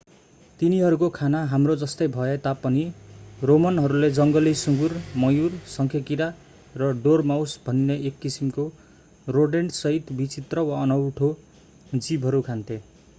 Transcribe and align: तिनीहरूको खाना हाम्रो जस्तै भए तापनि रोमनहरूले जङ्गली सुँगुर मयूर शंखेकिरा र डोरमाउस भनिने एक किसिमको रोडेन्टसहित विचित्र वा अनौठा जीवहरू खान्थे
तिनीहरूको 0.59 1.07
खाना 1.15 1.41
हाम्रो 1.49 1.73
जस्तै 1.81 2.05
भए 2.15 2.37
तापनि 2.45 2.85
रोमनहरूले 3.41 4.09
जङ्गली 4.11 4.53
सुँगुर 4.61 4.95
मयूर 5.25 5.59
शंखेकिरा 5.73 6.31
र 6.75 6.89
डोरमाउस 7.03 7.55
भनिने 7.65 7.99
एक 8.05 8.19
किसिमको 8.19 8.67
रोडेन्टसहित 9.27 10.13
विचित्र 10.17 10.67
वा 10.71 10.83
अनौठा 10.83 11.33
जीवहरू 12.01 12.43
खान्थे 12.43 12.83